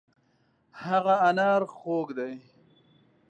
هغه 0.83 1.15
انار 1.29 1.61
خوږ 1.75 2.07
دی. 2.19 2.33